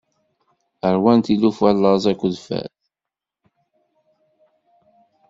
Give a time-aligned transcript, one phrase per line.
[0.95, 2.71] Ṛwan tilufa laẓ akked fad.